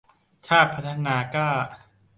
[0.47, 1.49] ชาติพัฒนากล้า